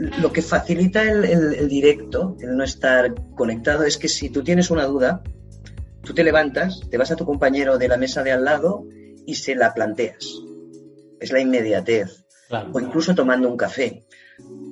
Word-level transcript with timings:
lo 0.00 0.32
que 0.32 0.40
facilita 0.40 1.02
el, 1.02 1.68
directo, 1.68 2.36
el 2.40 2.56
no 2.56 2.64
estar 2.64 3.14
conectado, 3.34 3.84
es 3.84 3.98
que 3.98 4.08
si 4.08 4.30
tú 4.30 4.42
tienes 4.42 4.70
una 4.70 4.86
duda, 4.86 5.22
tú 6.02 6.14
te 6.14 6.24
levantas, 6.24 6.80
te 6.90 6.96
vas 6.96 7.10
a 7.10 7.16
tu 7.16 7.26
compañero 7.26 7.76
de 7.76 7.88
la 7.88 7.98
mesa 7.98 8.22
de 8.22 8.32
al 8.32 8.44
lado 8.44 8.86
y 9.26 9.34
se 9.34 9.54
la 9.54 9.74
planteas. 9.74 10.26
Es 11.20 11.32
la 11.32 11.40
inmediatez. 11.40 12.24
O 12.72 12.80
incluso 12.80 13.14
tomando 13.14 13.48
un 13.48 13.58
café. 13.58 14.04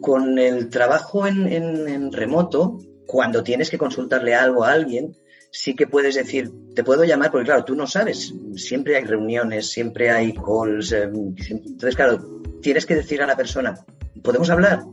Con 0.00 0.38
el 0.38 0.70
trabajo 0.70 1.26
en, 1.26 2.10
remoto, 2.10 2.78
cuando 3.06 3.42
tienes 3.42 3.68
que 3.68 3.76
consultarle 3.76 4.34
algo 4.34 4.64
a 4.64 4.72
alguien, 4.72 5.14
sí 5.50 5.74
que 5.74 5.86
puedes 5.86 6.14
decir, 6.14 6.50
te 6.74 6.84
puedo 6.84 7.04
llamar, 7.04 7.30
porque 7.30 7.46
claro, 7.46 7.64
tú 7.64 7.74
no 7.74 7.86
sabes, 7.86 8.32
siempre 8.56 8.96
hay 8.96 9.04
reuniones, 9.04 9.70
siempre 9.70 10.10
hay 10.10 10.32
calls, 10.32 10.92
eh, 10.92 11.02
entonces 11.04 11.96
claro, 11.96 12.42
tienes 12.62 12.86
que 12.86 12.94
decir 12.94 13.22
a 13.22 13.26
la 13.26 13.36
persona, 13.36 13.78
¿podemos 14.22 14.50
hablar? 14.50 14.84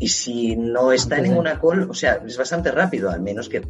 Y 0.00 0.08
si 0.08 0.56
no 0.56 0.92
está 0.92 1.16
en 1.16 1.24
ninguna 1.24 1.60
call, 1.60 1.90
o 1.90 1.94
sea, 1.94 2.22
es 2.24 2.36
bastante 2.36 2.70
rápido, 2.70 3.10
al 3.10 3.20
menos 3.20 3.48
que 3.48 3.62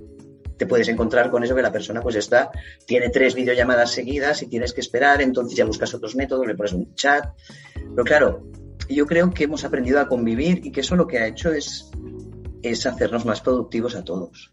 te 0.59 0.67
puedes 0.67 0.89
encontrar 0.89 1.31
con 1.31 1.43
eso 1.45 1.55
que 1.55 1.63
la 1.63 1.73
persona 1.73 2.03
pues 2.03 2.17
está, 2.17 2.51
tiene 2.85 3.11
tres 3.11 3.35
videollamadas 3.35 3.93
seguidas 3.93 4.43
y 4.43 4.49
tienes 4.49 4.73
que 4.73 4.81
esperar, 4.81 5.23
entonces 5.23 5.57
ya 5.57 5.65
buscas 5.65 5.95
otros 5.95 6.17
métodos, 6.17 6.47
le 6.47 6.55
pones 6.55 6.73
un 6.73 6.95
chat. 6.95 7.25
Pero 7.75 8.05
claro, 8.05 8.43
yo 8.89 9.07
creo 9.07 9.31
que 9.31 9.45
hemos 9.45 9.65
aprendido 9.65 10.01
a 10.01 10.09
convivir 10.09 10.67
y 10.67 10.73
que 10.73 10.81
eso 10.81 10.97
lo 10.97 11.07
que 11.07 11.19
ha 11.19 11.27
hecho 11.27 11.53
es, 11.53 11.91
es 12.63 12.85
hacernos 12.87 13.25
más 13.25 13.41
productivos 13.41 13.95
a 13.95 14.05
todos. 14.05 14.53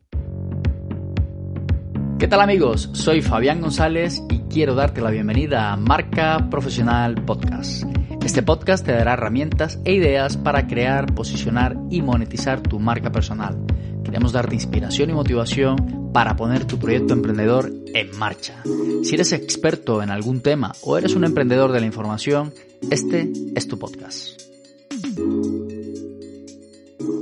¿Qué 2.20 2.28
tal 2.28 2.40
amigos? 2.40 2.90
Soy 2.94 3.22
Fabián 3.22 3.60
González 3.60 4.22
y 4.30 4.40
quiero 4.44 4.74
darte 4.74 5.02
la 5.02 5.10
bienvenida 5.12 5.74
a 5.74 5.76
Marca 5.76 6.48
Profesional 6.50 7.26
Podcast 7.26 7.84
este 8.26 8.42
podcast 8.42 8.84
te 8.84 8.92
dará 8.92 9.14
herramientas 9.14 9.80
e 9.86 9.94
ideas 9.94 10.36
para 10.36 10.66
crear, 10.66 11.14
posicionar 11.14 11.78
y 11.92 12.02
monetizar 12.02 12.60
tu 12.60 12.80
marca 12.80 13.12
personal. 13.12 13.56
Queremos 14.04 14.32
darte 14.32 14.56
inspiración 14.56 15.12
y 15.12 15.14
motivación 15.14 16.12
para 16.12 16.36
poner 16.36 16.66
tu 16.66 16.80
proyecto 16.80 17.14
emprendedor 17.14 17.72
en 17.94 18.18
marcha. 18.18 18.64
Si 19.04 19.14
eres 19.14 19.32
experto 19.32 20.02
en 20.02 20.10
algún 20.10 20.42
tema 20.42 20.74
o 20.82 20.98
eres 20.98 21.16
un 21.16 21.24
emprendedor 21.24 21.72
de 21.72 21.82
la 21.82 21.86
información, 21.86 22.52
este 22.90 23.32
es 23.56 23.68
tu 23.68 23.78
podcast. 23.78 24.42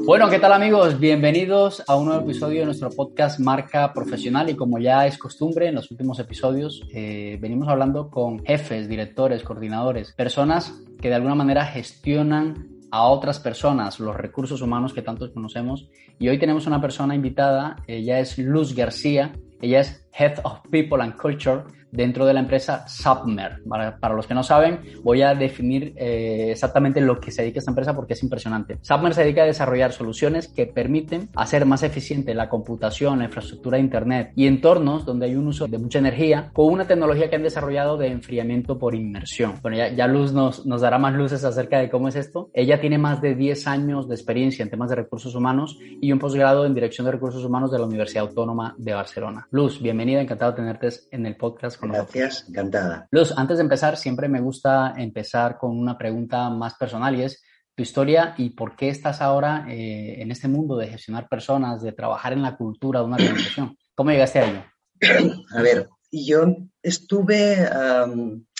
Bueno, 0.05 0.29
¿qué 0.29 0.37
tal 0.37 0.51
amigos? 0.51 0.99
Bienvenidos 0.99 1.81
a 1.87 1.95
un 1.95 2.07
nuevo 2.07 2.23
episodio 2.23 2.59
de 2.59 2.65
nuestro 2.65 2.89
podcast 2.89 3.39
Marca 3.39 3.93
Profesional 3.93 4.49
y 4.49 4.55
como 4.55 4.77
ya 4.77 5.07
es 5.07 5.17
costumbre 5.17 5.67
en 5.67 5.75
los 5.75 5.89
últimos 5.91 6.19
episodios, 6.19 6.83
eh, 6.93 7.37
venimos 7.39 7.69
hablando 7.69 8.09
con 8.09 8.43
jefes, 8.43 8.89
directores, 8.89 9.43
coordinadores, 9.43 10.11
personas 10.11 10.73
que 10.99 11.07
de 11.07 11.15
alguna 11.15 11.35
manera 11.35 11.65
gestionan 11.65 12.67
a 12.91 13.03
otras 13.03 13.39
personas 13.39 14.01
los 14.01 14.13
recursos 14.13 14.61
humanos 14.61 14.93
que 14.93 15.01
tantos 15.01 15.29
conocemos. 15.29 15.87
Y 16.19 16.27
hoy 16.27 16.37
tenemos 16.37 16.67
una 16.67 16.81
persona 16.81 17.15
invitada, 17.15 17.77
ella 17.87 18.19
es 18.19 18.37
Luz 18.37 18.75
García, 18.75 19.31
ella 19.61 19.79
es 19.79 20.05
Head 20.19 20.39
of 20.43 20.59
People 20.69 21.01
and 21.01 21.15
Culture 21.15 21.63
dentro 21.93 22.25
de 22.25 22.33
la 22.33 22.39
empresa 22.39 22.87
Submer. 22.87 23.61
Para, 23.69 24.15
los 24.15 24.25
que 24.25 24.33
no 24.33 24.43
saben, 24.43 24.79
voy 25.03 25.21
a 25.21 25.35
definir 25.35 25.93
eh, 25.95 26.49
exactamente 26.51 26.99
lo 26.99 27.19
que 27.19 27.31
se 27.31 27.43
dedica 27.43 27.59
a 27.59 27.61
esta 27.61 27.71
empresa 27.71 27.95
porque 27.95 28.13
es 28.13 28.23
impresionante. 28.23 28.79
Submer 28.81 29.13
se 29.13 29.21
dedica 29.21 29.43
a 29.43 29.45
desarrollar 29.45 29.93
soluciones 29.93 30.47
que 30.47 30.65
permiten 30.65 31.29
hacer 31.35 31.65
más 31.65 31.83
eficiente 31.83 32.33
la 32.33 32.49
computación, 32.49 33.19
la 33.19 33.25
infraestructura 33.25 33.77
de 33.77 33.83
Internet 33.83 34.31
y 34.35 34.47
entornos 34.47 35.05
donde 35.05 35.27
hay 35.27 35.35
un 35.35 35.47
uso 35.47 35.67
de 35.67 35.77
mucha 35.77 35.99
energía 35.99 36.49
con 36.53 36.73
una 36.73 36.85
tecnología 36.85 37.29
que 37.29 37.35
han 37.35 37.43
desarrollado 37.43 37.97
de 37.97 38.07
enfriamiento 38.07 38.79
por 38.79 38.95
inmersión. 38.95 39.53
Bueno, 39.61 39.77
ya, 39.77 40.07
Luz 40.07 40.33
nos, 40.33 40.65
nos 40.65 40.81
dará 40.81 40.97
más 40.97 41.13
luces 41.13 41.43
acerca 41.43 41.79
de 41.79 41.89
cómo 41.89 42.07
es 42.07 42.15
esto. 42.15 42.49
Ella 42.53 42.81
tiene 42.81 42.97
más 42.97 43.21
de 43.21 43.35
10 43.35 43.67
años 43.67 44.07
de 44.07 44.15
experiencia 44.15 44.63
en 44.63 44.69
temas 44.69 44.89
de 44.89 44.95
recursos 44.95 45.35
humanos 45.35 45.77
y 45.79 46.11
un 46.11 46.19
posgrado 46.19 46.65
en 46.65 46.73
Dirección 46.73 47.05
de 47.05 47.11
Recursos 47.11 47.45
Humanos 47.45 47.71
de 47.71 47.77
la 47.77 47.85
Universidad 47.85 48.25
Autónoma 48.25 48.75
de 48.77 48.93
Barcelona. 48.93 49.47
Luz, 49.51 49.81
bienvenida, 49.81 50.21
encantado 50.21 50.51
de 50.51 50.57
tenerte 50.57 50.89
en 51.11 51.25
el 51.25 51.35
podcast 51.35 51.79
Gracias, 51.91 52.45
encantada. 52.47 53.07
Luz, 53.11 53.33
antes 53.35 53.57
de 53.57 53.63
empezar, 53.63 53.97
siempre 53.97 54.29
me 54.29 54.41
gusta 54.41 54.93
empezar 54.97 55.57
con 55.57 55.77
una 55.77 55.97
pregunta 55.97 56.49
más 56.49 56.75
personal 56.75 57.15
y 57.15 57.23
es 57.23 57.41
tu 57.75 57.83
historia 57.83 58.35
y 58.37 58.51
por 58.51 58.75
qué 58.75 58.89
estás 58.89 59.21
ahora 59.21 59.65
eh, 59.69 60.21
en 60.21 60.31
este 60.31 60.47
mundo 60.47 60.77
de 60.77 60.87
gestionar 60.87 61.27
personas, 61.27 61.81
de 61.81 61.91
trabajar 61.91 62.33
en 62.33 62.43
la 62.43 62.55
cultura 62.55 62.99
de 62.99 63.05
una 63.05 63.15
organización. 63.15 63.77
¿Cómo 63.95 64.11
llegaste 64.11 64.39
a 64.39 64.49
ello? 64.49 64.63
A 65.55 65.61
ver, 65.61 65.89
yo 66.11 66.45
estuve 66.81 67.67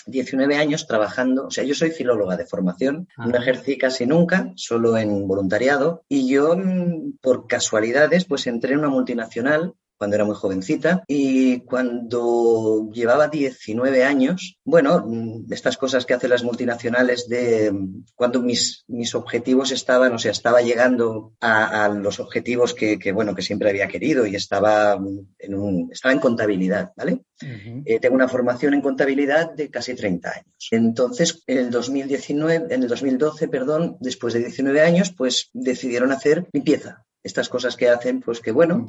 19 0.06 0.56
años 0.56 0.86
trabajando, 0.86 1.46
o 1.46 1.50
sea, 1.50 1.64
yo 1.64 1.74
soy 1.74 1.90
filóloga 1.90 2.36
de 2.36 2.46
formación, 2.46 3.08
no 3.16 3.36
ah. 3.36 3.38
ejercí 3.38 3.78
casi 3.78 4.06
nunca, 4.06 4.52
solo 4.56 4.96
en 4.96 5.26
voluntariado, 5.26 6.04
y 6.08 6.28
yo 6.28 6.56
mm, 6.56 7.18
por 7.22 7.46
casualidades 7.46 8.24
pues 8.24 8.46
entré 8.46 8.72
en 8.72 8.80
una 8.80 8.88
multinacional 8.88 9.74
cuando 9.96 10.16
era 10.16 10.24
muy 10.24 10.34
jovencita 10.34 11.04
y 11.06 11.60
cuando 11.60 12.90
llevaba 12.92 13.28
19 13.28 14.04
años, 14.04 14.58
bueno, 14.64 15.04
mm, 15.06 15.52
estas 15.52 15.76
cosas 15.76 16.06
que 16.06 16.14
hacen 16.14 16.30
las 16.30 16.44
multinacionales 16.44 17.28
de 17.28 17.70
mm, 17.72 18.04
cuando 18.14 18.42
mis, 18.42 18.84
mis 18.88 19.14
objetivos 19.14 19.70
estaban, 19.70 20.12
o 20.12 20.18
sea, 20.18 20.32
estaba 20.32 20.62
llegando 20.62 21.32
a, 21.40 21.88
los 21.88 22.20
objetivos 22.20 22.74
que, 22.74 22.98
bueno, 23.12 23.34
que 23.34 23.42
siempre 23.42 23.70
había 23.70 23.88
querido 23.88 24.26
y 24.26 24.34
estaba 24.36 24.98
mm, 24.98 25.34
en, 25.38 25.54
un, 25.54 25.88
estaba 25.92 26.12
en 26.12 26.20
contabilidad, 26.20 26.92
¿vale? 26.96 27.22
Eh, 27.40 27.98
tengo 28.00 28.14
una 28.14 28.28
formación 28.28 28.74
en 28.74 28.80
contabilidad 28.80 29.52
de 29.52 29.68
casi 29.70 29.94
30 29.94 30.30
años. 30.30 30.68
Entonces, 30.70 31.42
en 31.46 31.58
el 31.58 31.70
2019, 31.70 32.74
en 32.74 32.82
el 32.82 32.88
2012, 32.88 33.48
perdón, 33.48 33.96
después 34.00 34.34
de 34.34 34.40
19 34.40 34.80
años, 34.80 35.12
pues 35.12 35.50
decidieron 35.52 36.12
hacer 36.12 36.46
limpieza 36.52 37.04
estas 37.24 37.48
cosas 37.48 37.74
que 37.74 37.88
hacen, 37.88 38.20
pues 38.20 38.40
que 38.40 38.52
bueno, 38.52 38.86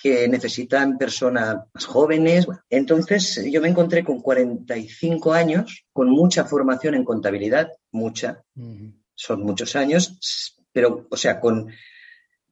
que 0.00 0.28
necesitan 0.28 0.98
personas 0.98 1.56
más 1.72 1.86
jóvenes. 1.86 2.46
Entonces 2.68 3.42
yo 3.50 3.62
me 3.62 3.68
encontré 3.68 4.04
con 4.04 4.20
45 4.20 5.32
años, 5.32 5.86
con 5.92 6.10
mucha 6.10 6.44
formación 6.44 6.94
en 6.94 7.04
contabilidad, 7.04 7.72
mucha, 7.90 8.44
son 9.14 9.42
muchos 9.42 9.74
años, 9.74 10.60
pero, 10.70 11.08
o 11.10 11.16
sea, 11.16 11.40
con, 11.40 11.68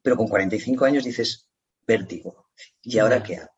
pero 0.02 0.16
con 0.16 0.26
45 0.26 0.84
años 0.86 1.04
dices, 1.04 1.46
vértigo. 1.86 2.48
¿Y 2.82 2.98
ahora 2.98 3.22
qué 3.22 3.36
hago? 3.36 3.55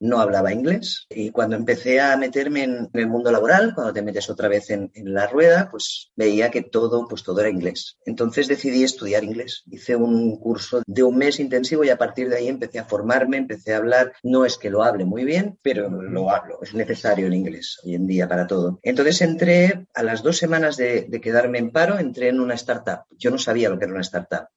No 0.00 0.20
hablaba 0.20 0.52
inglés 0.52 1.06
y 1.10 1.30
cuando 1.30 1.56
empecé 1.56 2.00
a 2.00 2.16
meterme 2.16 2.64
en, 2.64 2.90
el 2.92 3.06
mundo 3.06 3.30
laboral, 3.30 3.74
cuando 3.74 3.92
te 3.92 4.02
metes 4.02 4.28
otra 4.30 4.48
vez 4.48 4.70
en, 4.70 4.90
la 4.94 5.26
rueda, 5.26 5.68
pues 5.70 6.10
veía 6.16 6.50
que 6.50 6.62
todo, 6.62 7.06
pues 7.08 7.22
todo 7.22 7.40
era 7.40 7.50
inglés. 7.50 7.98
Entonces 8.04 8.48
decidí 8.48 8.82
estudiar 8.82 9.24
inglés. 9.24 9.62
Hice 9.70 9.96
un 9.96 10.38
curso 10.38 10.82
de 10.86 11.02
un 11.02 11.16
mes 11.16 11.40
intensivo 11.40 11.84
y 11.84 11.90
a 11.90 11.98
partir 11.98 12.28
de 12.28 12.36
ahí 12.36 12.48
empecé 12.48 12.78
a 12.78 12.84
formarme, 12.84 13.36
empecé 13.36 13.74
a 13.74 13.78
hablar. 13.78 14.12
No 14.22 14.44
es 14.44 14.56
que 14.56 14.70
lo 14.70 14.82
hable 14.82 15.04
muy 15.04 15.24
bien, 15.24 15.58
pero 15.62 15.88
lo 15.90 16.30
hablo. 16.30 16.58
Es 16.62 16.74
necesario 16.74 17.26
el 17.26 17.34
inglés 17.34 17.78
hoy 17.84 17.94
en 17.94 18.06
día 18.06 18.28
para 18.28 18.46
todo. 18.46 18.80
Entonces 18.82 19.20
entré 19.20 19.86
a 19.94 20.02
las 20.02 20.22
dos 20.22 20.38
semanas 20.38 20.76
de, 20.76 21.06
de 21.08 21.20
quedarme 21.20 21.58
en 21.58 21.70
paro, 21.70 21.98
entré 21.98 22.28
en 22.28 22.40
una 22.40 22.54
startup. 22.54 23.04
Yo 23.10 23.30
no 23.30 23.38
sabía 23.38 23.68
lo 23.68 23.78
que 23.78 23.84
era 23.84 23.94
una 23.94 24.02
startup 24.02 24.48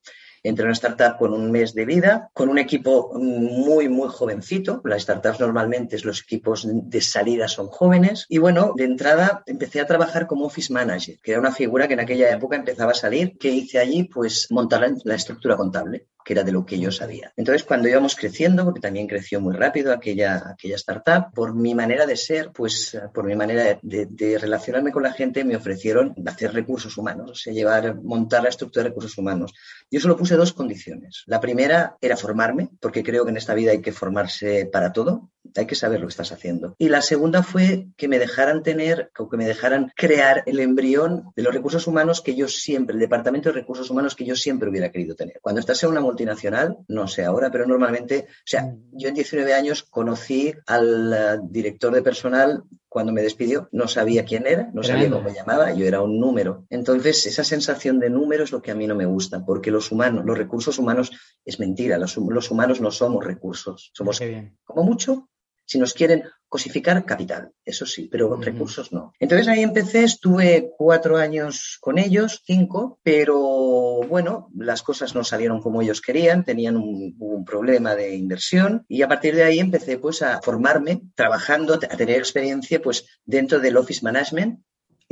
entre 0.44 0.66
una 0.66 0.74
startup 0.74 1.16
con 1.18 1.32
un 1.32 1.50
mes 1.50 1.74
de 1.74 1.84
vida, 1.84 2.30
con 2.32 2.48
un 2.48 2.58
equipo 2.58 3.10
muy, 3.14 3.88
muy 3.88 4.08
jovencito. 4.08 4.80
Las 4.84 5.02
startups 5.02 5.40
normalmente 5.40 5.98
los 6.04 6.20
equipos 6.20 6.66
de 6.70 7.00
salida 7.00 7.48
son 7.48 7.66
jóvenes. 7.68 8.26
Y 8.28 8.38
bueno, 8.38 8.74
de 8.76 8.84
entrada 8.84 9.42
empecé 9.46 9.80
a 9.80 9.86
trabajar 9.86 10.26
como 10.26 10.46
office 10.46 10.72
manager, 10.72 11.18
que 11.22 11.32
era 11.32 11.40
una 11.40 11.52
figura 11.52 11.88
que 11.88 11.94
en 11.94 12.00
aquella 12.00 12.30
época 12.30 12.56
empezaba 12.56 12.92
a 12.92 12.94
salir. 12.94 13.36
¿Qué 13.38 13.48
hice 13.48 13.78
allí? 13.78 14.04
Pues 14.04 14.46
montar 14.50 14.84
la 15.04 15.14
estructura 15.14 15.56
contable 15.56 16.06
que 16.24 16.32
era 16.32 16.42
de 16.42 16.52
lo 16.52 16.64
que 16.64 16.78
yo 16.78 16.90
sabía. 16.90 17.32
Entonces, 17.36 17.64
cuando 17.64 17.88
íbamos 17.88 18.16
creciendo, 18.16 18.64
porque 18.64 18.80
también 18.80 19.06
creció 19.06 19.40
muy 19.40 19.54
rápido 19.54 19.92
aquella, 19.92 20.42
aquella 20.50 20.76
startup, 20.76 21.32
por 21.34 21.54
mi 21.54 21.74
manera 21.74 22.06
de 22.06 22.16
ser, 22.16 22.50
pues 22.52 22.98
por 23.12 23.24
mi 23.24 23.36
manera 23.36 23.78
de, 23.82 24.38
relacionarme 24.38 24.90
con 24.90 25.02
la 25.02 25.12
gente, 25.12 25.44
me 25.44 25.56
ofrecieron 25.56 26.14
hacer 26.26 26.52
recursos 26.52 26.96
humanos, 26.96 27.30
o 27.30 27.34
sea, 27.34 27.52
llevar, 27.52 28.02
montar 28.02 28.42
la 28.42 28.48
estructura 28.48 28.84
de 28.84 28.88
recursos 28.90 29.18
humanos. 29.18 29.52
Yo 29.90 30.00
solo 30.00 30.16
puse 30.16 30.36
dos 30.36 30.52
condiciones. 30.52 31.22
La 31.26 31.40
primera 31.40 31.96
era 32.00 32.16
formarme, 32.16 32.70
porque 32.80 33.02
creo 33.02 33.24
que 33.24 33.30
en 33.30 33.36
esta 33.36 33.54
vida 33.54 33.72
hay 33.72 33.82
que 33.82 33.92
formarse 33.92 34.66
para 34.66 34.92
todo, 34.92 35.30
hay 35.56 35.66
que 35.66 35.74
saber 35.74 36.00
lo 36.00 36.06
que 36.06 36.12
estás 36.12 36.32
haciendo. 36.32 36.74
Y 36.78 36.88
la 36.88 37.02
segunda 37.02 37.42
fue 37.42 37.88
que 37.96 38.08
me 38.08 38.18
dejaran 38.18 38.62
tener, 38.62 39.10
o 39.18 39.28
que 39.28 39.36
me 39.36 39.46
dejaran 39.46 39.92
crear 39.96 40.42
el 40.46 40.60
embrión 40.60 41.32
de 41.36 41.42
los 41.42 41.54
recursos 41.54 41.86
humanos 41.86 42.20
que 42.20 42.34
yo 42.34 42.48
siempre, 42.48 42.94
el 42.94 43.00
departamento 43.00 43.50
de 43.50 43.60
recursos 43.60 43.90
humanos 43.90 44.14
que 44.14 44.24
yo 44.24 44.36
siempre 44.36 44.68
hubiera 44.68 44.90
querido 44.90 45.14
tener. 45.14 45.38
Cuando 45.40 45.60
estás 45.60 45.82
en 45.82 45.90
una 45.90 46.00
multinacional, 46.00 46.78
no 46.88 47.06
sé 47.08 47.24
ahora, 47.24 47.50
pero 47.50 47.66
normalmente, 47.66 48.26
o 48.28 48.46
sea, 48.46 48.74
yo 48.92 49.08
en 49.08 49.14
19 49.14 49.54
años 49.54 49.82
conocí 49.82 50.52
al 50.66 51.12
eh, 51.12 51.38
director 51.50 51.94
de 51.94 52.02
personal 52.02 52.64
cuando 52.88 53.12
me 53.12 53.22
despidió, 53.22 53.68
no 53.72 53.88
sabía 53.88 54.24
quién 54.24 54.46
era, 54.46 54.70
no 54.72 54.84
sabía 54.84 55.10
cómo 55.10 55.22
me 55.22 55.34
llamaba, 55.34 55.74
yo 55.74 55.84
era 55.84 56.00
un 56.00 56.20
número. 56.20 56.64
Entonces, 56.70 57.26
esa 57.26 57.42
sensación 57.42 57.98
de 57.98 58.08
número 58.08 58.44
es 58.44 58.52
lo 58.52 58.62
que 58.62 58.70
a 58.70 58.76
mí 58.76 58.86
no 58.86 58.94
me 58.94 59.04
gusta, 59.04 59.44
porque 59.44 59.72
los 59.72 59.90
humanos, 59.90 60.24
los 60.24 60.38
recursos 60.38 60.78
humanos 60.78 61.10
es 61.44 61.58
mentira, 61.58 61.98
los, 61.98 62.16
humanos 62.16 62.80
no 62.80 62.92
somos 62.92 63.24
recursos, 63.24 63.90
somos 63.92 64.20
como 64.64 64.84
mucho 64.84 65.28
Si 65.66 65.78
nos 65.78 65.94
quieren 65.94 66.24
cosificar 66.48 67.04
capital, 67.04 67.50
eso 67.64 67.84
sí, 67.84 68.08
pero 68.10 68.36
recursos 68.36 68.92
no. 68.92 69.12
Entonces 69.18 69.48
ahí 69.48 69.62
empecé, 69.62 70.04
estuve 70.04 70.70
cuatro 70.76 71.16
años 71.16 71.78
con 71.80 71.98
ellos, 71.98 72.42
cinco, 72.46 73.00
pero 73.02 74.00
bueno, 74.08 74.50
las 74.56 74.82
cosas 74.82 75.16
no 75.16 75.24
salieron 75.24 75.60
como 75.60 75.82
ellos 75.82 76.00
querían, 76.00 76.44
tenían 76.44 76.76
un, 76.76 77.16
un 77.18 77.44
problema 77.44 77.96
de 77.96 78.14
inversión 78.14 78.84
y 78.88 79.02
a 79.02 79.08
partir 79.08 79.34
de 79.34 79.42
ahí 79.42 79.58
empecé 79.58 79.98
pues 79.98 80.22
a 80.22 80.40
formarme, 80.42 81.02
trabajando, 81.16 81.74
a 81.74 81.78
tener 81.78 82.18
experiencia 82.18 82.80
pues 82.80 83.04
dentro 83.24 83.58
del 83.58 83.76
office 83.76 84.04
management 84.04 84.60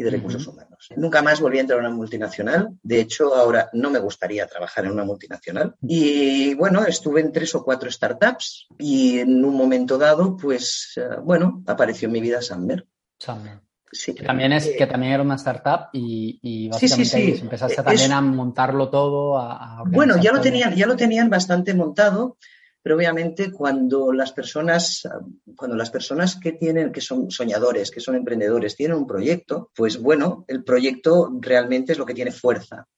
y 0.02 0.04
de 0.04 0.10
recursos 0.10 0.46
humanos. 0.46 0.88
Nunca 0.96 1.22
más 1.22 1.40
volví 1.40 1.58
a 1.58 1.62
entrar 1.62 1.78
a 1.78 1.82
una 1.82 1.94
multinacional. 1.94 2.70
De 2.82 3.00
hecho, 3.00 3.34
ahora 3.34 3.70
no 3.72 3.90
me 3.90 3.98
gustaría 3.98 4.46
trabajar 4.46 4.84
en 4.84 4.92
una 4.92 5.04
multinacional. 5.04 5.76
Y 5.82 6.54
bueno, 6.54 6.84
estuve 6.84 7.20
en 7.20 7.32
tres 7.32 7.54
o 7.54 7.64
cuatro 7.64 7.90
startups 7.90 8.66
y 8.78 9.20
en 9.20 9.44
un 9.44 9.54
momento 9.54 9.96
dado, 9.96 10.36
pues 10.36 10.94
eh, 10.96 11.16
bueno, 11.22 11.62
apareció 11.66 12.06
en 12.06 12.12
mi 12.12 12.20
vida 12.20 12.42
Samber. 12.42 12.86
Samber. 13.18 13.60
Sí. 13.90 14.14
Que 14.14 14.24
también, 14.24 14.52
es, 14.52 14.70
que 14.76 14.86
también 14.86 15.12
era 15.12 15.22
una 15.22 15.34
startup 15.34 15.90
y, 15.92 16.38
y 16.42 16.68
básicamente 16.70 17.04
sí, 17.04 17.34
sí, 17.34 17.42
empezaste 17.42 17.82
también 17.82 18.12
a 18.12 18.22
montarlo 18.22 18.88
todo. 18.88 19.38
A, 19.38 19.82
bueno, 19.86 20.16
ya 20.16 20.32
lo, 20.32 20.40
tenían, 20.40 20.74
ya 20.74 20.86
lo 20.86 20.96
tenían 20.96 21.28
bastante 21.28 21.74
montado 21.74 22.38
pero 22.82 22.96
obviamente 22.96 23.52
cuando 23.52 24.12
las 24.12 24.32
personas, 24.32 25.08
cuando 25.56 25.76
las 25.76 25.90
personas 25.90 26.36
que 26.36 26.52
tienen, 26.52 26.90
que 26.90 27.00
son 27.00 27.30
soñadores, 27.30 27.90
que 27.90 28.00
son 28.00 28.16
emprendedores, 28.16 28.76
tienen 28.76 28.96
un 28.96 29.06
proyecto, 29.06 29.70
pues 29.74 29.98
bueno, 29.98 30.44
el 30.48 30.64
proyecto 30.64 31.30
realmente 31.40 31.92
es 31.92 31.98
lo 31.98 32.06
que 32.06 32.14
tiene 32.14 32.32
fuerza. 32.32 32.88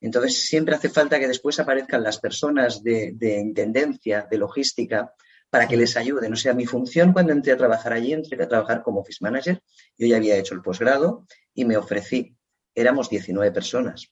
Entonces 0.00 0.46
siempre 0.46 0.74
hace 0.74 0.88
falta 0.88 1.18
que 1.18 1.28
después 1.28 1.58
aparezcan 1.60 2.02
las 2.02 2.18
personas 2.18 2.82
de, 2.82 3.12
de 3.14 3.38
intendencia, 3.38 4.26
de 4.30 4.38
logística, 4.38 5.12
para 5.54 5.68
que 5.68 5.76
les 5.76 5.96
ayuden. 5.96 6.32
O 6.32 6.36
sea, 6.36 6.52
mi 6.52 6.66
función 6.66 7.12
cuando 7.12 7.32
entré 7.32 7.52
a 7.52 7.56
trabajar 7.56 7.92
allí, 7.92 8.12
entré 8.12 8.42
a 8.42 8.48
trabajar 8.48 8.82
como 8.82 9.00
office 9.00 9.18
manager, 9.20 9.62
yo 9.96 10.06
ya 10.06 10.16
había 10.16 10.36
hecho 10.36 10.52
el 10.52 10.62
posgrado 10.62 11.26
y 11.54 11.64
me 11.64 11.76
ofrecí. 11.76 12.34
Éramos 12.74 13.08
19 13.08 13.52
personas. 13.52 14.10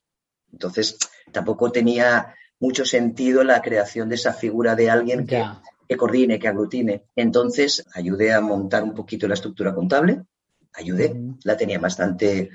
Entonces, 0.53 0.99
tampoco 1.33 1.73
tenía 1.73 2.33
mucho 2.63 2.85
sentido 2.85 3.43
la 3.43 3.61
creación 3.61 4.09
de 4.09 4.15
esa 4.15 4.33
figura 4.33 4.77
de 4.77 4.89
alguien 4.89 5.27
que, 5.27 5.45
que, 5.89 5.97
coordine, 5.97 6.39
que 6.39 6.47
aglutine. 6.47 7.03
Entonces, 7.17 7.85
ayudé 7.93 8.33
a 8.33 8.41
montar 8.41 8.85
un 8.85 8.95
poquito 8.95 9.27
la 9.27 9.35
estructura 9.35 9.75
contable, 9.75 10.23
ayudé, 10.73 11.13
la 11.43 11.57
tenía 11.57 11.81
bastante 11.81 12.51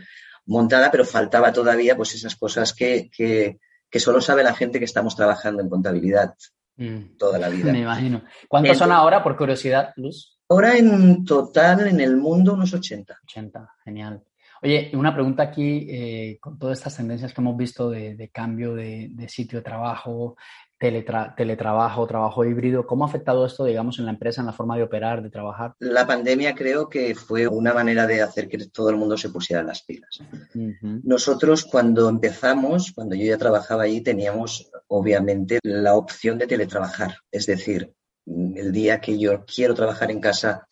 montada, 0.46 0.90
pero 0.90 1.04
faltaba 1.04 1.52
todavía 1.52 1.98
pues 1.98 2.16
esas 2.16 2.38
cosas 2.38 2.74
que, 2.74 3.10
que, 3.10 3.60
que 3.90 4.00
solo 4.00 4.22
sabe 4.22 4.44
la 4.44 4.56
gente 4.56 4.80
que 4.80 4.86
estamos 4.86 5.14
trabajando 5.14 5.62
en 5.62 5.70
contabilidad 5.70 6.34
mm. 6.78 7.18
toda 7.18 7.38
la 7.38 7.50
vida. 7.50 7.74
Me 7.74 7.82
imagino. 7.82 8.24
¿Cuántos 8.48 8.78
son 8.78 8.94
ahora, 8.94 9.22
por 9.22 9.36
curiosidad, 9.36 9.92
Luz? 9.98 10.40
Ahora 10.48 10.78
en 10.78 11.26
total 11.26 11.86
en 11.90 12.00
el 12.00 12.16
mundo 12.16 12.54
unos 12.54 12.74
80. 12.74 13.14
80, 13.24 13.76
genial. 13.84 14.24
Oye, 14.62 14.92
una 14.94 15.14
pregunta 15.14 15.44
aquí, 15.44 15.88
eh, 15.90 16.38
con 16.40 16.58
todas 16.58 16.78
estas 16.80 16.98
tendencias 16.98 17.34
que 17.34 17.42
hemos 17.42 17.58
visto 17.58 17.90
de, 17.90 18.30
cambio 18.34 18.74
de, 18.74 19.12
sitio 19.28 19.60
de 19.60 19.64
trabajo, 19.64 20.36
teletrabajo, 20.80 22.08
trabajo 22.08 22.46
híbrido, 22.46 22.86
¿cómo 22.86 23.06
ha 23.06 23.08
afectado 23.08 23.46
esto, 23.46 23.66
digamos, 23.66 24.00
en 24.00 24.06
la 24.06 24.12
empresa, 24.12 24.42
en 24.42 24.48
la 24.48 24.54
forma 24.54 24.78
de 24.78 24.84
operar, 24.84 25.22
de 25.22 25.30
trabajar? 25.30 25.74
La 25.80 26.06
pandemia 26.06 26.56
creo 26.56 26.90
que 26.90 27.16
fue 27.16 27.48
una 27.48 27.74
manera 27.74 28.08
de 28.08 28.22
hacer 28.22 28.48
que 28.48 28.58
todo 28.68 28.90
el 28.90 28.98
mundo 28.98 29.18
se 29.18 29.30
pusiera 29.30 29.64
las 29.64 29.84
pilas. 29.84 30.20
Nosotros 30.82 31.66
cuando 31.66 32.10
empezamos, 32.10 32.92
cuando 32.94 33.16
yo 33.16 33.26
ya 33.26 33.38
trabajaba 33.38 33.84
allí, 33.84 34.02
teníamos 34.02 34.70
obviamente 34.88 35.60
la 35.64 35.96
opción 35.96 36.38
de 36.38 36.48
teletrabajar. 36.48 37.16
Es 37.32 37.46
decir, 37.46 37.94
el 38.26 38.72
día 38.72 39.00
que 39.00 39.18
yo 39.18 39.46
quiero 39.46 39.74
trabajar 39.74 40.12
en 40.12 40.20
casa 40.20 40.67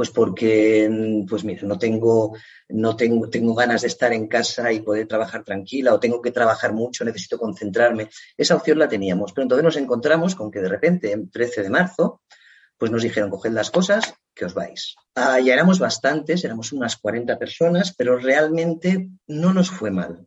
pues 0.00 0.12
porque, 0.12 1.26
pues 1.28 1.44
mira, 1.44 1.60
no 1.64 1.78
tengo, 1.78 2.34
no 2.70 2.96
tengo, 2.96 3.28
tengo 3.28 3.54
ganas 3.54 3.82
de 3.82 3.88
estar 3.88 4.14
en 4.14 4.28
casa 4.28 4.72
y 4.72 4.80
poder 4.80 5.06
trabajar 5.06 5.44
tranquila 5.44 5.92
o 5.92 6.00
tengo 6.00 6.22
que 6.22 6.30
trabajar 6.30 6.72
mucho, 6.72 7.04
necesito 7.04 7.36
concentrarme. 7.36 8.08
Esa 8.34 8.56
opción 8.56 8.78
la 8.78 8.88
teníamos, 8.88 9.34
pero 9.34 9.42
entonces 9.42 9.62
nos 9.62 9.76
encontramos 9.76 10.34
con 10.34 10.50
que 10.50 10.60
de 10.60 10.70
repente, 10.70 11.12
en 11.12 11.30
13 11.30 11.64
de 11.64 11.68
marzo, 11.68 12.22
pues 12.78 12.90
nos 12.90 13.02
dijeron, 13.02 13.28
coged 13.28 13.52
las 13.52 13.70
cosas, 13.70 14.14
que 14.34 14.46
os 14.46 14.54
vais. 14.54 14.96
Ah, 15.16 15.38
ya 15.38 15.52
éramos 15.52 15.78
bastantes, 15.78 16.42
éramos 16.46 16.72
unas 16.72 16.96
40 16.96 17.38
personas, 17.38 17.94
pero 17.94 18.16
realmente 18.16 19.10
no 19.26 19.52
nos 19.52 19.70
fue 19.70 19.90
mal. 19.90 20.26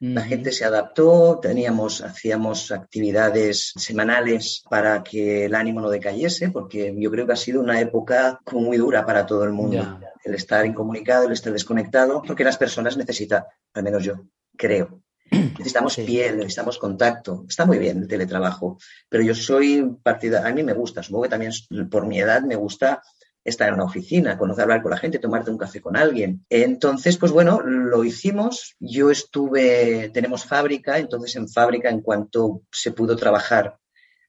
La 0.00 0.22
gente 0.22 0.52
se 0.52 0.64
adaptó, 0.64 1.40
teníamos, 1.42 2.02
hacíamos 2.02 2.70
actividades 2.70 3.72
semanales 3.74 4.62
para 4.70 5.02
que 5.02 5.46
el 5.46 5.54
ánimo 5.56 5.80
no 5.80 5.90
decayese, 5.90 6.50
porque 6.50 6.94
yo 6.96 7.10
creo 7.10 7.26
que 7.26 7.32
ha 7.32 7.36
sido 7.36 7.60
una 7.60 7.80
época 7.80 8.38
muy 8.52 8.76
dura 8.76 9.04
para 9.04 9.26
todo 9.26 9.42
el 9.42 9.50
mundo. 9.50 9.98
El 10.24 10.34
estar 10.34 10.64
incomunicado, 10.64 11.26
el 11.26 11.32
estar 11.32 11.52
desconectado, 11.52 12.22
porque 12.24 12.44
las 12.44 12.56
personas 12.56 12.96
necesitan, 12.96 13.42
al 13.74 13.82
menos 13.82 14.04
yo 14.04 14.26
creo, 14.56 15.02
necesitamos 15.32 15.96
piel, 15.96 16.36
necesitamos 16.36 16.78
contacto. 16.78 17.44
Está 17.48 17.66
muy 17.66 17.78
bien 17.78 17.98
el 17.98 18.08
teletrabajo, 18.08 18.78
pero 19.08 19.24
yo 19.24 19.34
soy 19.34 19.96
partida, 20.00 20.46
a 20.46 20.52
mí 20.52 20.62
me 20.62 20.74
gusta, 20.74 21.02
supongo 21.02 21.24
que 21.24 21.30
también 21.30 21.52
por 21.90 22.06
mi 22.06 22.20
edad 22.20 22.42
me 22.42 22.54
gusta 22.54 23.02
estar 23.44 23.68
en 23.68 23.74
una 23.74 23.84
oficina, 23.84 24.36
conocer, 24.36 24.62
hablar 24.62 24.82
con 24.82 24.90
la 24.90 24.98
gente, 24.98 25.18
tomarte 25.18 25.50
un 25.50 25.58
café 25.58 25.80
con 25.80 25.96
alguien. 25.96 26.44
Entonces, 26.50 27.16
pues 27.16 27.32
bueno, 27.32 27.60
lo 27.60 28.04
hicimos. 28.04 28.76
Yo 28.78 29.10
estuve, 29.10 30.10
tenemos 30.12 30.44
fábrica, 30.44 30.98
entonces 30.98 31.36
en 31.36 31.48
fábrica, 31.48 31.88
en 31.88 32.02
cuanto 32.02 32.62
se 32.70 32.92
pudo 32.92 33.16
trabajar 33.16 33.78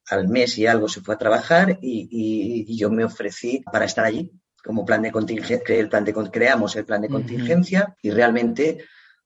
al 0.09 0.27
mes 0.27 0.57
y 0.57 0.65
algo, 0.65 0.87
se 0.87 1.01
fue 1.01 1.15
a 1.15 1.17
trabajar 1.17 1.77
y, 1.81 2.77
yo 2.77 2.89
me 2.89 3.03
ofrecí 3.03 3.63
para 3.71 3.85
estar 3.85 4.05
allí 4.05 4.31
como 4.63 4.85
plan 4.85 5.01
de 5.01 5.11
contingencia, 5.11 5.61
el 5.67 5.89
plan 5.89 6.03
de, 6.03 6.13
creamos 6.13 6.75
el 6.75 6.85
plan 6.85 7.01
de 7.01 7.09
contingencia 7.09 7.95
y 8.01 8.11
realmente 8.11 8.79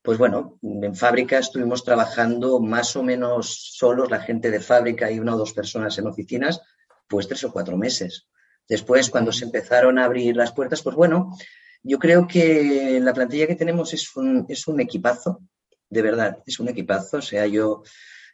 pues 0.04 0.18
bueno, 0.18 0.60
en 0.62 0.96
fábrica 0.96 1.38
estuvimos 1.40 1.86
trabajando 1.86 2.60
más 2.60 2.96
o 2.98 3.04
menos 3.04 3.72
solos, 3.78 4.12
la 4.12 4.20
gente 4.20 4.52
de 4.52 4.60
fábrica 4.60 5.10
y 5.10 5.18
una 5.18 5.34
o 5.34 5.38
dos 5.38 5.54
personas 5.54 5.98
en 5.98 6.08
oficinas, 6.08 6.62
pues 7.08 7.30
tres 7.30 7.46
o 7.46 7.54
cuatro 7.54 7.78
meses. 7.78 8.28
Después, 8.68 9.10
cuando 9.10 9.32
se 9.32 9.46
empezaron 9.46 10.00
a 10.00 10.06
abrir 10.06 10.36
las 10.36 10.54
puertas, 10.54 10.82
pues 10.82 10.96
bueno, 10.96 11.36
yo 11.84 12.00
creo 12.00 12.28
que 12.28 13.00
la 13.02 13.14
plantilla 13.14 13.48
que 13.48 13.56
tenemos 13.56 13.94
es 13.94 14.16
un, 14.16 14.46
es 14.48 14.68
un 14.68 14.80
equipazo, 14.80 15.42
de 15.90 16.02
verdad, 16.02 16.38
es 16.46 16.60
un 16.60 16.70
equipazo. 16.70 17.18
O 17.18 17.22
sea, 17.22 17.46
yo, 17.46 17.84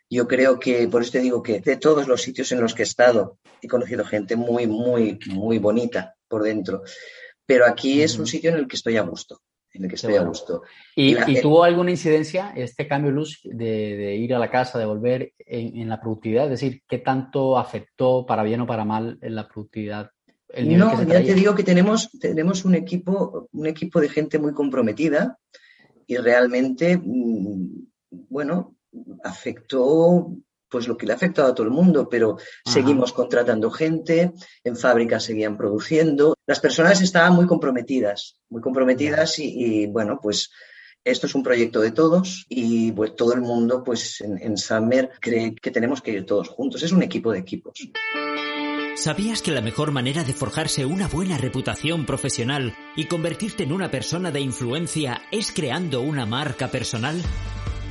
yo 0.09 0.27
creo 0.27 0.59
que, 0.59 0.87
por 0.87 1.01
eso 1.01 1.13
te 1.13 1.19
digo 1.19 1.41
que 1.41 1.59
de 1.59 1.77
todos 1.77 2.07
los 2.07 2.21
sitios 2.21 2.51
en 2.51 2.61
los 2.61 2.75
que 2.75 2.83
he 2.83 2.85
estado, 2.85 3.39
he 3.61 3.67
conocido 3.67 4.05
gente 4.05 4.35
muy, 4.35 4.67
muy, 4.67 5.19
muy 5.27 5.57
bonita 5.57 6.15
por 6.27 6.43
dentro. 6.43 6.83
Pero 7.45 7.65
aquí 7.65 8.03
es 8.03 8.19
un 8.19 8.27
sitio 8.27 8.51
en 8.51 8.57
el 8.57 8.67
que 8.67 8.75
estoy 8.75 8.97
a 8.97 9.01
gusto 9.01 9.41
en 9.71 9.83
el 9.83 9.89
que 9.89 9.95
estoy 9.95 10.15
a 10.15 10.23
gusto. 10.23 10.63
¿Y, 10.95 11.41
tuvo 11.41 11.63
alguna 11.63 11.91
incidencia 11.91 12.53
este 12.55 12.87
cambio 12.87 13.11
de 13.11 13.15
luz 13.15 13.39
de, 13.43 14.15
ir 14.15 14.33
a 14.33 14.39
la 14.39 14.49
casa, 14.49 14.79
de 14.79 14.85
volver 14.85 15.33
en, 15.37 15.77
en, 15.77 15.89
la 15.89 16.01
productividad? 16.01 16.45
Es 16.45 16.61
decir, 16.61 16.81
¿qué 16.87 16.97
tanto 16.97 17.57
afectó 17.57 18.25
para 18.25 18.43
bien 18.43 18.61
o 18.61 18.67
para 18.67 18.83
mal 18.83 19.19
en 19.21 19.35
la 19.35 19.47
productividad 19.47 20.09
no, 20.57 21.03
ya 21.03 21.23
te 21.23 21.33
digo 21.33 21.53
que 21.55 21.63
tenemos, 21.63 22.09
tenemos 22.19 22.65
un, 22.65 22.75
equipo, 22.75 23.47
un 23.51 23.67
equipo 23.67 24.01
de 24.01 24.09
gente 24.09 24.39
muy 24.39 24.53
comprometida 24.53 25.37
y 26.07 26.17
realmente, 26.17 26.97
mm, 26.97 27.87
bueno, 28.29 28.75
afectó 29.23 30.33
pues 30.69 30.87
lo 30.87 30.97
que 30.97 31.05
le 31.05 31.13
ha 31.13 31.15
afectado 31.15 31.49
a 31.49 31.55
todo 31.55 31.65
el 31.65 31.73
mundo, 31.73 32.07
pero 32.09 32.37
seguimos 32.63 33.11
contratando 33.11 33.71
gente, 33.71 34.33
en 34.63 34.77
fábricas 34.77 35.23
seguían 35.23 35.57
produciendo. 35.57 36.35
Las 36.45 36.59
personas 36.59 37.01
estaban 37.01 37.33
muy 37.33 37.47
comprometidas, 37.47 38.39
muy 38.49 38.61
comprometidas 38.61 39.39
y, 39.39 39.87
bueno, 39.87 40.19
pues 40.21 40.51
esto 41.03 41.25
es 41.25 41.33
un 41.33 41.43
proyecto 41.43 41.81
de 41.81 41.91
todos 41.91 42.45
y 42.49 42.91
pues 42.91 43.15
todo 43.15 43.33
el 43.33 43.41
mundo 43.41 43.83
pues 43.83 44.21
en, 44.21 44.37
en 44.37 44.57
Summer 44.57 45.09
cree 45.19 45.55
que 45.55 45.71
tenemos 45.71 46.01
que 46.01 46.11
ir 46.11 46.25
todos 46.25 46.49
juntos. 46.49 46.83
Es 46.83 46.91
un 46.91 47.01
equipo 47.01 47.31
de 47.31 47.39
equipos. 47.39 47.73
¿Sabías 48.99 49.41
que 49.41 49.51
la 49.51 49.61
mejor 49.61 49.93
manera 49.93 50.25
de 50.25 50.33
forjarse 50.33 50.85
una 50.85 51.07
buena 51.07 51.37
reputación 51.37 52.05
profesional 52.05 52.75
y 52.97 53.05
convertirte 53.05 53.63
en 53.63 53.71
una 53.71 53.89
persona 53.89 54.29
de 54.29 54.41
influencia 54.41 55.21
es 55.31 55.53
creando 55.53 56.01
una 56.01 56.25
marca 56.25 56.67
personal? 56.67 57.23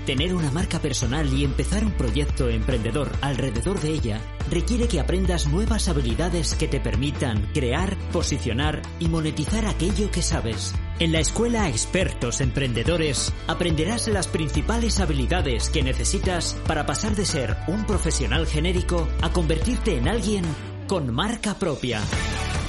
Tener 0.04 0.34
una 0.34 0.50
marca 0.50 0.80
personal 0.80 1.32
y 1.32 1.44
empezar 1.44 1.82
un 1.82 1.92
proyecto 1.92 2.50
emprendedor 2.50 3.10
alrededor 3.22 3.80
de 3.80 3.88
ella 3.88 4.20
requiere 4.50 4.86
que 4.86 5.00
aprendas 5.00 5.46
nuevas 5.46 5.88
habilidades 5.88 6.54
que 6.54 6.68
te 6.68 6.78
permitan 6.78 7.50
crear, 7.54 7.96
posicionar 8.12 8.82
y 8.98 9.08
monetizar 9.08 9.64
aquello 9.64 10.10
que 10.10 10.20
sabes. 10.20 10.74
En 10.98 11.12
la 11.12 11.20
escuela 11.20 11.70
Expertos 11.70 12.42
Emprendedores 12.42 13.32
aprenderás 13.46 14.08
las 14.08 14.28
principales 14.28 15.00
habilidades 15.00 15.70
que 15.70 15.82
necesitas 15.82 16.54
para 16.66 16.84
pasar 16.84 17.16
de 17.16 17.24
ser 17.24 17.56
un 17.66 17.86
profesional 17.86 18.46
genérico 18.46 19.08
a 19.22 19.32
convertirte 19.32 19.96
en 19.96 20.06
alguien 20.06 20.44
con 20.88 21.14
marca 21.14 21.54
propia. 21.54 22.00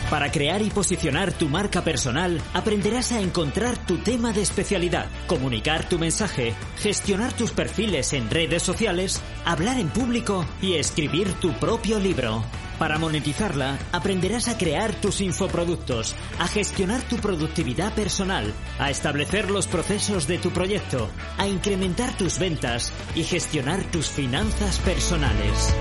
Para 0.09 0.31
crear 0.31 0.61
y 0.61 0.69
posicionar 0.69 1.31
tu 1.31 1.47
marca 1.47 1.83
personal, 1.83 2.41
aprenderás 2.53 3.11
a 3.11 3.21
encontrar 3.21 3.77
tu 3.85 3.97
tema 3.99 4.33
de 4.33 4.41
especialidad, 4.41 5.07
comunicar 5.27 5.87
tu 5.87 5.97
mensaje, 5.97 6.53
gestionar 6.79 7.31
tus 7.33 7.51
perfiles 7.51 8.13
en 8.13 8.29
redes 8.29 8.61
sociales, 8.61 9.21
hablar 9.45 9.79
en 9.79 9.89
público 9.89 10.45
y 10.61 10.73
escribir 10.73 11.31
tu 11.33 11.53
propio 11.53 11.99
libro. 11.99 12.43
Para 12.77 12.97
monetizarla, 12.97 13.77
aprenderás 13.91 14.47
a 14.47 14.57
crear 14.57 14.93
tus 14.95 15.21
infoproductos, 15.21 16.15
a 16.39 16.47
gestionar 16.47 17.01
tu 17.03 17.17
productividad 17.17 17.93
personal, 17.93 18.53
a 18.79 18.89
establecer 18.89 19.49
los 19.49 19.67
procesos 19.67 20.27
de 20.27 20.39
tu 20.39 20.51
proyecto, 20.51 21.09
a 21.37 21.47
incrementar 21.47 22.17
tus 22.17 22.39
ventas 22.39 22.93
y 23.15 23.23
gestionar 23.23 23.83
tus 23.91 24.09
finanzas 24.09 24.79
personales. 24.79 25.73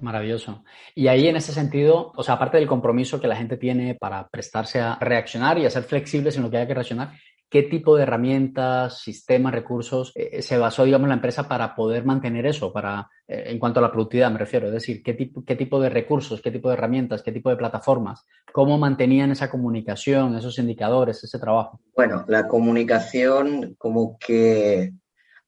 Maravilloso. 0.00 0.62
Y 0.94 1.08
ahí 1.08 1.26
en 1.26 1.34
ese 1.36 1.52
sentido, 1.52 2.12
o 2.14 2.22
sea, 2.22 2.34
aparte 2.34 2.58
del 2.58 2.68
compromiso 2.68 3.20
que 3.20 3.26
la 3.26 3.34
gente 3.36 3.56
tiene 3.56 3.96
para 3.96 4.28
prestarse 4.28 4.80
a 4.80 4.96
reaccionar 5.00 5.58
y 5.58 5.66
a 5.66 5.70
ser 5.70 5.82
flexibles 5.84 6.36
en 6.36 6.44
lo 6.44 6.50
que 6.50 6.58
haya 6.58 6.66
que 6.66 6.74
reaccionar, 6.74 7.14
¿Qué 7.54 7.62
tipo 7.62 7.96
de 7.96 8.02
herramientas, 8.02 8.98
sistemas, 8.98 9.54
recursos 9.54 10.10
eh, 10.16 10.42
se 10.42 10.58
basó, 10.58 10.82
digamos, 10.82 11.06
la 11.06 11.14
empresa 11.14 11.46
para 11.46 11.72
poder 11.76 12.04
mantener 12.04 12.46
eso, 12.46 12.72
para, 12.72 13.08
eh, 13.28 13.44
en 13.46 13.60
cuanto 13.60 13.78
a 13.78 13.82
la 13.84 13.92
productividad 13.92 14.32
me 14.32 14.40
refiero? 14.40 14.66
Es 14.66 14.72
decir, 14.72 15.04
¿qué 15.04 15.14
tipo, 15.14 15.44
¿qué 15.44 15.54
tipo 15.54 15.78
de 15.78 15.88
recursos, 15.88 16.42
qué 16.42 16.50
tipo 16.50 16.68
de 16.68 16.74
herramientas, 16.74 17.22
qué 17.22 17.30
tipo 17.30 17.50
de 17.50 17.56
plataformas? 17.56 18.26
¿Cómo 18.52 18.76
mantenían 18.76 19.30
esa 19.30 19.52
comunicación, 19.52 20.36
esos 20.36 20.58
indicadores, 20.58 21.22
ese 21.22 21.38
trabajo? 21.38 21.80
Bueno, 21.94 22.24
la 22.26 22.48
comunicación 22.48 23.76
como 23.78 24.18
que, 24.18 24.92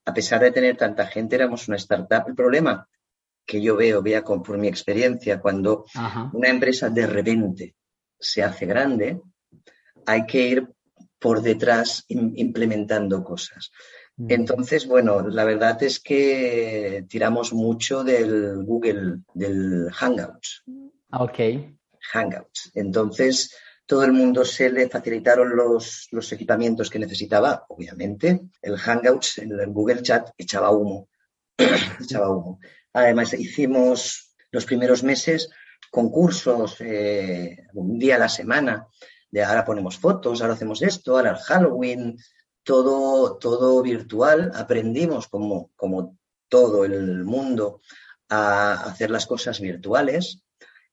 a 0.05 0.13
pesar 0.13 0.39
de 0.39 0.51
tener 0.51 0.77
tanta 0.77 1.07
gente, 1.07 1.35
éramos 1.35 1.67
una 1.67 1.75
startup. 1.75 2.23
El 2.25 2.35
problema 2.35 2.87
que 3.45 3.61
yo 3.61 3.75
veo, 3.75 4.01
vea 4.01 4.23
por 4.23 4.57
mi 4.57 4.69
experiencia, 4.69 5.41
cuando 5.41 5.83
una 6.31 6.47
empresa 6.47 6.89
de 6.89 7.05
repente 7.05 7.75
se 8.17 8.43
hace 8.43 8.65
grande, 8.65 9.19
hay 10.05 10.25
que 10.25 10.47
ir 10.47 10.76
por 11.19 11.41
detrás 11.41 12.05
implementando 12.07 13.23
cosas. 13.23 13.71
Mm. 14.17 14.31
Entonces, 14.31 14.87
bueno, 14.87 15.27
la 15.27 15.45
verdad 15.45 15.81
es 15.83 15.99
que 15.99 17.05
tiramos 17.07 17.53
mucho 17.53 18.03
del 18.03 18.63
Google, 18.63 19.21
del 19.33 19.89
Hangouts. 19.91 20.63
Ah, 21.11 21.23
ok. 21.23 21.39
Hangouts. 22.11 22.71
Entonces, 22.75 23.55
todo 23.85 24.03
el 24.03 24.11
mundo 24.11 24.43
se 24.43 24.69
le 24.69 24.89
facilitaron 24.89 25.55
los, 25.55 26.09
equipamientos 26.31 26.89
que 26.89 26.99
necesitaba, 26.99 27.65
obviamente. 27.69 28.41
El 28.61 28.77
Hangouts, 28.77 29.37
el, 29.39 29.67
Google 29.67 30.01
Chat, 30.01 30.31
echaba 30.37 30.71
humo. 30.71 31.09
echaba 32.01 32.29
humo. 32.29 32.59
Además, 32.93 33.33
hicimos 33.33 34.35
los 34.51 34.65
primeros 34.65 35.03
meses 35.03 35.49
concursos 35.91 36.77
eh, 36.81 37.65
un 37.73 37.97
día 37.97 38.15
a 38.15 38.19
la 38.19 38.29
semana 38.29 38.87
de 39.29 39.43
ahora 39.43 39.65
ponemos 39.65 39.97
fotos, 39.97 40.41
ahora 40.41 40.53
hacemos 40.53 40.81
esto, 40.81 41.15
ahora 41.15 41.31
el 41.31 41.37
Halloween, 41.37 42.17
todo, 42.63 43.37
todo 43.37 43.81
virtual. 43.81 44.51
Aprendimos 44.55 45.27
como, 45.27 45.71
como 45.75 46.17
todo 46.49 46.85
el 46.85 47.23
mundo 47.23 47.81
a 48.29 48.73
hacer 48.73 49.11
las 49.11 49.25
cosas 49.25 49.59
virtuales 49.59 50.43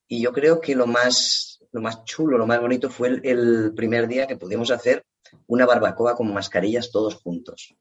y 0.06 0.22
yo 0.22 0.32
creo 0.32 0.60
que 0.60 0.74
lo 0.74 0.86
más, 0.86 1.60
lo 1.72 1.80
más 1.80 2.04
chulo, 2.04 2.38
lo 2.38 2.46
más 2.46 2.60
bonito 2.60 2.90
fue 2.90 3.20
el, 3.22 3.72
primer 3.74 4.06
día 4.06 4.26
que 4.26 4.36
pudimos 4.36 4.70
hacer 4.70 5.04
una 5.46 5.66
barbacoa 5.66 6.14
con 6.14 6.32
mascarillas 6.32 6.90
todos 6.90 7.16
juntos. 7.16 7.74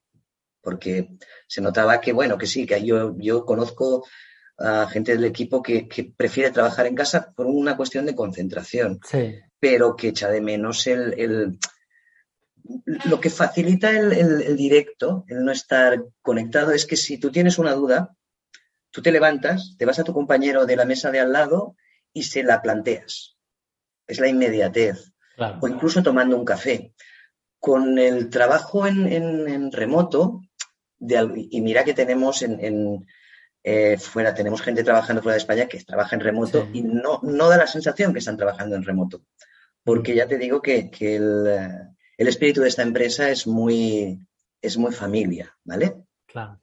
Porque 0.61 1.09
se 1.47 1.61
notaba 1.61 1.99
que, 1.99 2.13
bueno, 2.13 2.37
que 2.37 2.47
sí, 2.47 2.65
que 2.65 2.83
yo, 2.83 3.15
yo 3.17 3.45
conozco 3.45 4.05
a 4.57 4.87
gente 4.87 5.11
del 5.11 5.25
equipo 5.25 5.61
que, 5.61 5.89
que, 5.89 6.05
prefiere 6.05 6.51
trabajar 6.51 6.85
en 6.85 6.95
casa 6.95 7.33
por 7.35 7.47
una 7.47 7.75
cuestión 7.75 8.05
de 8.05 8.15
concentración. 8.15 8.99
Sí 9.03 9.35
pero 9.63 9.95
que 9.95 10.09
echa 10.09 10.29
de 10.29 10.41
menos 10.41 10.87
el, 10.87 11.57
lo 13.05 13.21
que 13.21 13.29
facilita 13.29 13.91
el, 13.91 14.57
directo, 14.57 15.23
el 15.29 15.45
no 15.45 15.53
estar 15.53 16.03
conectado, 16.21 16.73
es 16.73 16.85
que 16.85 16.97
si 16.97 17.17
tú 17.17 17.31
tienes 17.31 17.57
una 17.57 17.71
duda, 17.71 18.13
tú 18.91 19.01
te 19.01 19.13
levantas, 19.13 19.75
te 19.77 19.85
vas 19.85 19.99
a 19.99 20.03
tu 20.03 20.11
compañero 20.11 20.65
de 20.65 20.75
la 20.75 20.83
mesa 20.83 21.11
de 21.11 21.21
al 21.21 21.31
lado 21.31 21.77
y 22.11 22.23
se 22.23 22.43
la 22.43 22.61
planteas. 22.61 23.37
Es 24.05 24.19
la 24.19 24.27
inmediatez. 24.27 25.13
O 25.61 25.67
incluso 25.69 26.03
tomando 26.03 26.35
un 26.35 26.43
café. 26.43 26.93
Con 27.57 27.97
el 27.97 28.29
trabajo 28.29 28.85
en, 28.85 29.71
remoto, 29.71 30.41
y 30.99 31.61
mira 31.61 31.85
que 31.85 31.93
tenemos 31.93 32.41
en, 32.41 33.07
eh, 33.63 33.97
fuera, 33.97 34.33
tenemos 34.33 34.61
gente 34.61 34.83
trabajando 34.83 35.21
fuera 35.21 35.35
de 35.35 35.39
España 35.39 35.67
que 35.69 35.81
trabaja 35.85 36.17
en 36.17 36.21
remoto 36.21 36.67
y 36.73 36.81
no, 36.81 37.21
no 37.23 37.47
da 37.47 37.55
la 37.55 37.67
sensación 37.67 38.11
que 38.11 38.19
están 38.19 38.35
trabajando 38.35 38.75
en 38.75 38.83
remoto 38.83 39.23
porque 39.83 40.15
ya 40.15 40.27
te 40.27 40.37
digo 40.37 40.61
que, 40.61 40.89
el, 40.99 42.27
espíritu 42.27 42.61
de 42.61 42.69
esta 42.69 42.83
empresa 42.83 43.29
es 43.29 43.47
muy, 43.47 44.19
es 44.61 44.77
muy 44.77 44.93
familia, 44.93 45.55
¿vale? 45.63 45.95
Claro. 46.25 46.59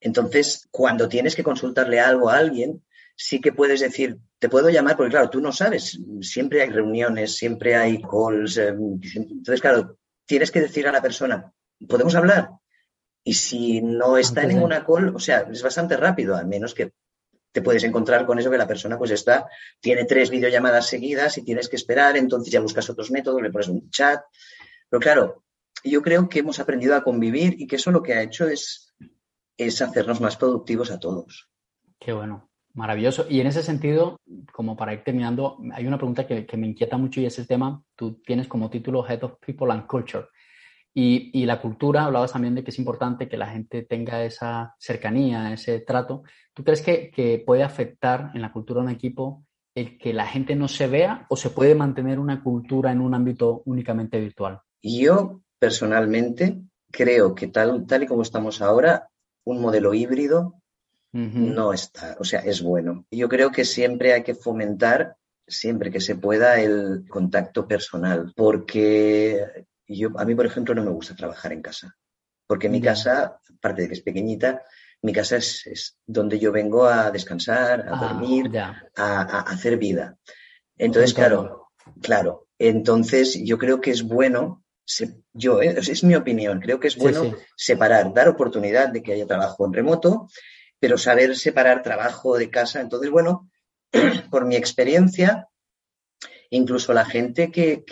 Entonces, 0.00 0.66
cuando 0.70 1.08
tienes 1.08 1.36
que 1.36 1.42
consultarle 1.42 2.00
algo 2.00 2.30
a 2.30 2.38
alguien, 2.38 2.82
sí 3.14 3.40
que 3.40 3.52
puedes 3.52 3.80
decir, 3.80 4.18
te 4.38 4.48
puedo 4.48 4.70
llamar, 4.70 4.96
porque 4.96 5.10
claro, 5.10 5.28
tú 5.28 5.40
no 5.40 5.52
sabes, 5.52 6.00
siempre 6.22 6.62
hay 6.62 6.70
reuniones, 6.70 7.36
siempre 7.36 7.76
hay 7.76 8.00
calls. 8.00 8.56
Eh, 8.56 8.68
entonces, 8.68 9.60
claro, 9.60 9.98
tienes 10.24 10.50
que 10.50 10.62
decir 10.62 10.88
a 10.88 10.92
la 10.92 11.02
persona, 11.02 11.52
¿podemos 11.86 12.14
hablar? 12.14 12.50
Y 13.22 13.34
si 13.34 13.82
no 13.82 14.16
está 14.16 14.42
en 14.42 14.48
ninguna 14.48 14.86
call, 14.86 15.14
o 15.14 15.18
sea, 15.18 15.40
es 15.40 15.62
bastante 15.62 15.96
rápido, 15.96 16.36
al 16.36 16.46
menos 16.46 16.72
que 16.72 16.92
te 17.52 17.62
puedes 17.62 17.84
encontrar 17.84 18.26
con 18.26 18.38
eso 18.38 18.50
que 18.50 18.58
la 18.58 18.66
persona 18.66 18.96
pues 18.96 19.10
está, 19.10 19.48
tiene 19.80 20.04
tres 20.04 20.30
videollamadas 20.30 20.86
seguidas 20.86 21.36
y 21.38 21.44
tienes 21.44 21.68
que 21.68 21.76
esperar, 21.76 22.16
entonces 22.16 22.52
ya 22.52 22.60
buscas 22.60 22.88
otros 22.90 23.10
métodos, 23.10 23.42
le 23.42 23.50
pones 23.50 23.68
un 23.68 23.90
chat. 23.90 24.20
Pero 24.88 25.00
claro, 25.00 25.44
yo 25.84 26.02
creo 26.02 26.28
que 26.28 26.40
hemos 26.40 26.60
aprendido 26.60 26.94
a 26.94 27.02
convivir 27.02 27.60
y 27.60 27.66
que 27.66 27.76
eso 27.76 27.90
lo 27.90 28.02
que 28.02 28.14
ha 28.14 28.22
hecho 28.22 28.48
es, 28.48 28.94
es 29.56 29.82
hacernos 29.82 30.20
más 30.20 30.36
productivos 30.36 30.90
a 30.90 31.00
todos. 31.00 31.48
Qué 31.98 32.12
bueno, 32.12 32.50
maravilloso. 32.74 33.26
Y 33.28 33.40
en 33.40 33.46
ese 33.46 33.62
sentido, 33.62 34.16
como 34.52 34.76
para 34.76 34.94
ir 34.94 35.02
terminando, 35.02 35.58
hay 35.72 35.86
una 35.86 35.98
pregunta 35.98 36.26
que, 36.26 36.46
que 36.46 36.56
me 36.56 36.68
inquieta 36.68 36.96
mucho 36.96 37.20
y 37.20 37.26
es 37.26 37.38
el 37.38 37.46
tema, 37.46 37.82
tú 37.96 38.20
tienes 38.22 38.48
como 38.48 38.70
título 38.70 39.06
Head 39.06 39.24
of 39.24 39.38
People 39.44 39.72
and 39.72 39.86
Culture. 39.86 40.26
Y, 40.92 41.46
la 41.46 41.60
cultura, 41.60 42.04
hablabas 42.04 42.32
también 42.32 42.54
de 42.54 42.64
que 42.64 42.70
es 42.70 42.78
importante 42.78 43.28
que 43.28 43.36
la 43.36 43.46
gente 43.46 43.82
tenga 43.82 44.24
esa 44.24 44.74
cercanía, 44.78 45.52
ese 45.52 45.80
trato. 45.80 46.24
¿Tú 46.52 46.64
crees 46.64 46.82
que, 46.82 47.42
puede 47.46 47.62
afectar 47.62 48.32
en 48.34 48.42
la 48.42 48.52
cultura 48.52 48.80
de 48.80 48.86
un 48.86 48.92
equipo 48.92 49.44
el 49.74 49.98
que 49.98 50.12
la 50.12 50.26
gente 50.26 50.56
no 50.56 50.66
se 50.66 50.88
vea 50.88 51.26
o 51.28 51.36
se 51.36 51.50
puede 51.50 51.76
mantener 51.76 52.18
una 52.18 52.42
cultura 52.42 52.90
en 52.90 53.00
un 53.00 53.14
ámbito 53.14 53.62
únicamente 53.66 54.18
virtual? 54.18 54.60
Yo 54.82 55.42
personalmente 55.60 56.60
creo 56.90 57.34
que 57.34 57.46
tal, 57.46 57.86
tal 57.86 58.02
y 58.02 58.06
como 58.06 58.22
estamos 58.22 58.60
ahora, 58.60 59.08
un 59.44 59.60
modelo 59.60 59.94
híbrido 59.94 60.60
no 61.12 61.72
está, 61.72 62.16
o 62.20 62.24
sea, 62.24 62.40
es 62.40 62.62
bueno. 62.62 63.04
Yo 63.10 63.28
creo 63.28 63.50
que 63.50 63.64
siempre 63.64 64.12
hay 64.12 64.22
que 64.22 64.34
fomentar 64.34 65.16
siempre 65.46 65.90
que 65.90 66.00
se 66.00 66.14
pueda 66.14 66.60
el 66.60 67.04
contacto 67.08 67.66
personal, 67.66 68.32
porque 68.36 69.66
y 69.90 69.98
yo, 69.98 70.10
a 70.16 70.24
mí, 70.24 70.36
por 70.36 70.46
ejemplo, 70.46 70.72
no 70.72 70.84
me 70.84 70.92
gusta 70.92 71.16
trabajar 71.16 71.52
en 71.52 71.62
casa, 71.62 71.96
porque 72.46 72.68
mi 72.68 72.80
casa, 72.80 73.40
aparte 73.56 73.82
de 73.82 73.88
que 73.88 73.94
es 73.94 74.02
pequeñita, 74.02 74.62
mi 75.02 75.12
casa 75.12 75.36
es, 75.36 75.98
donde 76.06 76.38
yo 76.38 76.52
vengo 76.52 76.86
a 76.86 77.10
descansar, 77.10 77.88
a 77.88 77.94
ah, 77.94 78.08
dormir, 78.08 78.56
a, 78.56 79.40
hacer 79.40 79.78
vida. 79.78 80.16
Entonces, 80.78 81.12
claro, 81.12 81.70
claro. 82.00 82.46
Entonces, 82.56 83.40
yo 83.42 83.58
creo 83.58 83.80
que 83.80 83.90
es 83.90 84.04
bueno, 84.04 84.62
yo, 85.32 85.60
eh, 85.60 85.74
es, 85.76 86.04
mi 86.04 86.14
opinión, 86.14 86.60
creo 86.60 86.78
que 86.78 86.86
es 86.86 86.96
bueno 86.96 87.34
separar, 87.56 88.14
dar 88.14 88.28
oportunidad 88.28 88.90
de 88.90 89.02
que 89.02 89.14
haya 89.14 89.26
trabajo 89.26 89.66
en 89.66 89.72
remoto, 89.72 90.28
pero 90.78 90.98
saber 90.98 91.36
separar 91.36 91.82
trabajo 91.82 92.38
de 92.38 92.48
casa. 92.48 92.80
Entonces, 92.80 93.10
bueno, 93.10 93.50
por 94.30 94.44
mi 94.46 94.54
experiencia, 94.54 95.48
incluso 96.50 96.92
la 96.92 97.04
gente 97.04 97.50
que, 97.50 97.84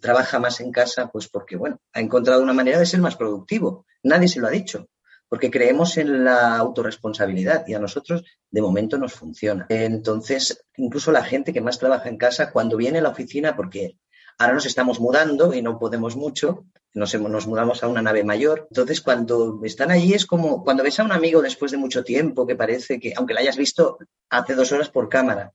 trabaja 0.00 0.38
más 0.38 0.60
en 0.60 0.72
casa, 0.72 1.10
pues 1.10 1.28
porque, 1.28 1.56
bueno, 1.56 1.80
ha 1.92 2.00
encontrado 2.00 2.42
una 2.42 2.52
manera 2.52 2.78
de 2.78 2.86
ser 2.86 3.00
más 3.00 3.16
productivo. 3.16 3.84
Nadie 4.02 4.28
se 4.28 4.40
lo 4.40 4.46
ha 4.46 4.50
dicho, 4.50 4.88
porque 5.28 5.50
creemos 5.50 5.96
en 5.98 6.24
la 6.24 6.56
autorresponsabilidad 6.56 7.66
y 7.66 7.74
a 7.74 7.80
nosotros 7.80 8.24
de 8.50 8.62
momento 8.62 8.96
nos 8.96 9.12
funciona. 9.12 9.66
Entonces, 9.68 10.64
incluso 10.76 11.12
la 11.12 11.24
gente 11.24 11.52
que 11.52 11.60
más 11.60 11.78
trabaja 11.78 12.08
en 12.08 12.16
casa, 12.16 12.52
cuando 12.52 12.76
viene 12.76 12.98
a 12.98 13.02
la 13.02 13.10
oficina, 13.10 13.56
porque 13.56 13.98
ahora 14.38 14.54
nos 14.54 14.66
estamos 14.66 15.00
mudando 15.00 15.52
y 15.52 15.60
no 15.60 15.78
podemos 15.78 16.16
mucho, 16.16 16.64
nos, 16.94 17.14
nos 17.14 17.46
mudamos 17.46 17.82
a 17.82 17.88
una 17.88 18.02
nave 18.02 18.24
mayor. 18.24 18.68
Entonces, 18.70 19.00
cuando 19.00 19.60
están 19.64 19.90
allí 19.90 20.14
es 20.14 20.26
como 20.26 20.62
cuando 20.62 20.84
ves 20.84 20.98
a 21.00 21.04
un 21.04 21.12
amigo 21.12 21.42
después 21.42 21.72
de 21.72 21.78
mucho 21.78 22.04
tiempo 22.04 22.46
que 22.46 22.56
parece 22.56 23.00
que, 23.00 23.12
aunque 23.16 23.34
la 23.34 23.40
hayas 23.40 23.56
visto 23.56 23.98
hace 24.28 24.54
dos 24.54 24.72
horas 24.72 24.90
por 24.90 25.08
cámara, 25.08 25.52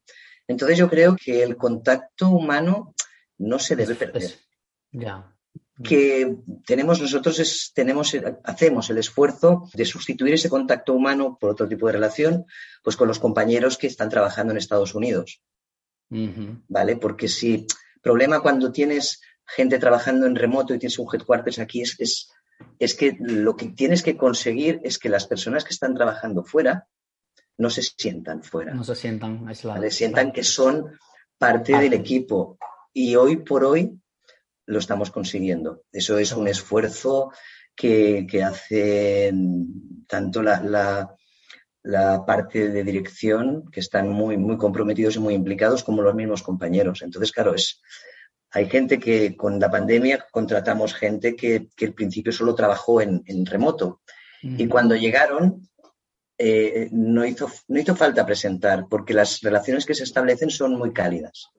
entonces 0.48 0.78
yo 0.78 0.90
creo 0.90 1.16
que 1.16 1.44
el 1.44 1.58
contacto 1.58 2.30
humano 2.30 2.94
no 3.38 3.60
se 3.60 3.75
debe 3.75 3.96
perder. 3.96 4.32
ya. 4.92 5.32
que 5.84 6.38
tenemos 6.66 7.02
nosotros 7.02 7.40
es, 7.40 7.72
tenemos, 7.74 8.16
hacemos 8.44 8.90
el 8.90 8.98
esfuerzo 8.98 9.70
de 9.74 9.86
sustituir 9.86 10.36
ese 10.36 10.50
contacto 10.50 10.94
humano 10.94 11.38
por 11.40 11.50
otro 11.50 11.68
tipo 11.68 11.88
de 11.88 11.94
relación, 11.94 12.46
pues 12.84 12.96
con 12.96 13.08
los 13.08 13.20
compañeros 13.20 13.78
que 13.78 13.88
están 13.88 14.10
trabajando 14.10 14.52
en 14.52 14.58
Estados 14.58 14.96
Unidos. 14.96 15.42
¿Vale? 16.10 16.96
Porque 16.98 17.28
si, 17.28 17.66
problema 18.02 18.40
cuando 18.40 18.72
tienes 18.72 19.22
gente 19.46 19.80
trabajando 19.80 20.28
en 20.28 20.36
remoto 20.36 20.74
y 20.74 20.80
tienes 20.80 21.00
un 21.00 21.08
headquarters 21.12 21.60
aquí 21.60 21.82
es, 21.82 22.00
es, 22.00 22.30
es 22.80 22.96
que 22.96 23.18
lo 23.20 23.56
que 23.56 23.68
tienes 23.70 24.02
que 24.02 24.16
conseguir 24.16 24.80
es 24.84 24.98
que 24.98 25.10
las 25.10 25.28
personas 25.28 25.64
que 25.64 25.74
están 25.74 25.94
trabajando 25.94 26.44
fuera 26.44 26.88
no 27.58 27.70
se 27.70 27.82
sientan 27.82 28.44
fuera. 28.44 28.74
No 28.74 28.84
se 28.84 28.96
sientan 28.96 29.48
aislados. 29.48 29.94
Sientan 29.94 30.32
que 30.32 30.44
son 30.44 30.98
parte 31.38 31.78
del 31.78 31.94
equipo. 31.94 32.58
Y 32.94 33.16
hoy 33.16 33.38
por 33.38 33.64
hoy 33.64 34.00
lo 34.66 34.80
estamos 34.80 35.12
consiguiendo. 35.12 35.84
Eso 35.92 36.18
es 36.18 36.32
un 36.32 36.48
esfuerzo 36.48 37.32
que, 37.76 38.26
hace 38.44 39.34
tanto 40.08 40.42
la, 40.42 41.18
la, 41.84 42.26
parte 42.26 42.70
de 42.70 42.84
dirección, 42.84 43.70
que 43.72 43.80
están 43.80 44.10
muy, 44.10 44.38
muy 44.38 44.58
comprometidos 44.58 45.18
y 45.18 45.20
muy 45.20 45.34
implicados, 45.34 45.84
como 45.84 46.02
los 46.02 46.16
mismos 46.16 46.42
compañeros. 46.42 47.02
Entonces, 47.02 47.32
claro, 47.32 47.54
es, 47.54 47.82
hay 48.52 48.70
gente 48.70 48.98
que 49.00 49.36
con 49.36 49.60
la 49.60 49.70
pandemia 49.70 50.26
contratamos 50.32 50.94
gente 50.94 51.36
que, 51.36 51.68
que 51.76 51.86
al 51.86 51.94
principio 51.94 52.32
solo 52.32 52.56
trabajó 52.56 53.02
en, 53.02 53.46
remoto. 53.46 54.02
Y 54.42 54.68
cuando 54.68 54.96
llegaron, 54.96 55.68
eh, 56.38 56.89
no, 56.92 57.25
hizo, 57.25 57.50
no 57.68 57.80
hizo 57.80 57.96
falta 57.96 58.25
presentar, 58.25 58.86
porque 58.89 59.13
las 59.13 59.42
relaciones 59.42 59.86
que 59.86 59.96
se 59.96 60.04
establecen 60.04 60.50
son 60.50 60.77
muy 60.77 60.92
cálidas. 60.92 61.50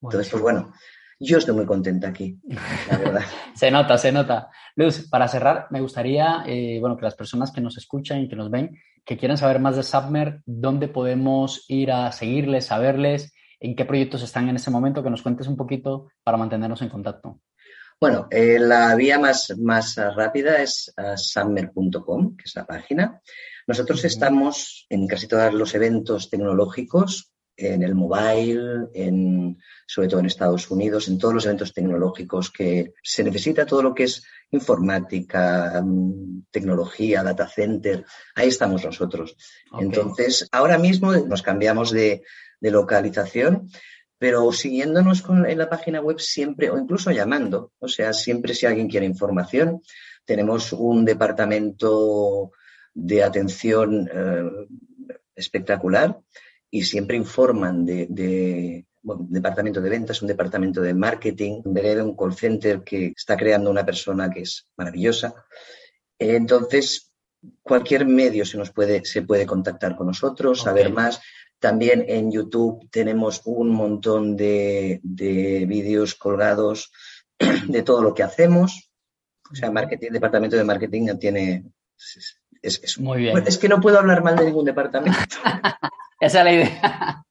Entonces, 0.00 0.30
pues 0.30 0.42
bueno, 0.42 0.72
yo 1.20 1.38
estoy 1.38 1.54
muy 1.54 1.66
contenta 1.66 2.08
aquí, 2.08 2.38
la 2.90 2.98
verdad. 2.98 3.22
se 3.54 3.70
nota, 3.70 3.98
se 3.98 4.12
nota. 4.12 4.50
Luz, 4.76 5.08
para 5.08 5.26
cerrar, 5.26 5.66
me 5.70 5.80
gustaría, 5.80 6.44
eh, 6.46 6.78
bueno, 6.80 6.96
que 6.96 7.04
las 7.04 7.16
personas 7.16 7.50
que 7.50 7.60
nos 7.60 7.76
escuchan 7.76 8.20
y 8.20 8.28
que 8.28 8.36
nos 8.36 8.50
ven, 8.50 8.78
que 9.04 9.16
quieran 9.16 9.38
saber 9.38 9.58
más 9.58 9.76
de 9.76 9.82
Submer, 9.82 10.42
¿dónde 10.46 10.86
podemos 10.88 11.64
ir 11.68 11.90
a 11.90 12.12
seguirles, 12.12 12.66
saberles, 12.66 13.32
en 13.58 13.74
qué 13.74 13.84
proyectos 13.84 14.22
están 14.22 14.48
en 14.48 14.56
ese 14.56 14.70
momento? 14.70 15.02
Que 15.02 15.10
nos 15.10 15.22
cuentes 15.22 15.48
un 15.48 15.56
poquito 15.56 16.08
para 16.22 16.36
mantenernos 16.36 16.82
en 16.82 16.90
contacto. 16.90 17.40
Bueno, 18.00 18.28
eh, 18.30 18.58
la 18.60 18.94
vía 18.94 19.18
más, 19.18 19.52
más 19.58 19.96
rápida 19.96 20.62
es 20.62 20.94
uh, 20.98 21.16
summer.com, 21.16 22.36
que 22.36 22.44
es 22.44 22.54
la 22.54 22.64
página. 22.64 23.20
Nosotros 23.68 24.02
estamos 24.06 24.86
en 24.88 25.06
casi 25.06 25.28
todos 25.28 25.52
los 25.52 25.74
eventos 25.74 26.30
tecnológicos 26.30 27.34
en 27.54 27.82
el 27.82 27.94
mobile, 27.94 28.88
en, 28.94 29.58
sobre 29.86 30.08
todo 30.08 30.20
en 30.20 30.26
Estados 30.26 30.70
Unidos, 30.70 31.06
en 31.08 31.18
todos 31.18 31.34
los 31.34 31.44
eventos 31.44 31.74
tecnológicos 31.74 32.50
que 32.50 32.94
se 33.02 33.22
necesita 33.22 33.66
todo 33.66 33.82
lo 33.82 33.94
que 33.94 34.04
es 34.04 34.24
informática, 34.52 35.82
mm, 35.84 36.44
tecnología, 36.50 37.22
data 37.22 37.46
center, 37.46 38.06
ahí 38.36 38.48
estamos 38.48 38.86
nosotros. 38.86 39.36
Entonces, 39.78 40.48
ahora 40.50 40.78
mismo 40.78 41.12
nos 41.12 41.42
cambiamos 41.42 41.90
de, 41.90 42.22
localización, 42.60 43.68
pero 44.18 44.50
siguiéndonos 44.50 45.20
con, 45.20 45.44
en 45.44 45.58
la 45.58 45.68
página 45.68 46.00
web 46.00 46.18
siempre, 46.20 46.70
o 46.70 46.78
incluso 46.78 47.10
llamando, 47.10 47.72
o 47.78 47.86
sea, 47.86 48.14
siempre 48.14 48.54
si 48.54 48.64
alguien 48.64 48.88
quiere 48.88 49.04
información, 49.04 49.82
tenemos 50.24 50.72
un 50.72 51.04
departamento 51.04 52.50
de 53.00 53.22
atención 53.22 54.08
eh, 54.12 54.66
espectacular 55.36 56.18
y 56.70 56.82
siempre 56.82 57.16
informan 57.16 57.86
de, 57.86 58.84
un 59.04 59.32
departamento 59.32 59.80
de 59.80 59.88
ventas, 59.88 60.20
un 60.20 60.28
departamento 60.28 60.82
de 60.82 60.94
marketing, 60.94 61.62
un 61.64 62.16
call 62.16 62.34
center 62.34 62.82
que 62.82 63.12
está 63.16 63.36
creando 63.36 63.70
una 63.70 63.86
persona 63.86 64.28
que 64.28 64.40
es 64.40 64.66
maravillosa. 64.76 65.32
Entonces, 66.18 67.12
cualquier 67.62 68.04
medio 68.04 68.44
se 68.44 68.58
nos 68.58 68.72
puede, 68.72 69.04
se 69.04 69.22
puede 69.22 69.46
contactar 69.46 69.96
con 69.96 70.08
nosotros, 70.08 70.62
saber 70.62 70.92
más. 70.92 71.20
También 71.60 72.04
en 72.08 72.32
YouTube 72.32 72.88
tenemos 72.90 73.42
un 73.44 73.70
montón 73.70 74.36
de, 74.36 75.00
de 75.02 75.64
vídeos 75.66 76.16
colgados 76.16 76.92
de 77.68 77.82
todo 77.82 78.02
lo 78.02 78.12
que 78.12 78.24
hacemos. 78.24 78.90
O 79.50 79.54
sea, 79.54 79.70
marketing, 79.70 80.10
departamento 80.10 80.56
de 80.56 80.64
marketing 80.64 81.16
tiene. 81.18 81.64
Es, 82.62 82.98
Muy 82.98 83.18
bien. 83.18 83.38
Es 83.46 83.58
que 83.58 83.68
no 83.68 83.80
puedo 83.80 83.98
hablar 83.98 84.22
mal 84.22 84.36
de 84.36 84.46
ningún 84.46 84.64
departamento. 84.64 85.18
Esa 86.20 86.38
es 86.40 86.44
la 86.44 86.52
idea. 86.52 87.24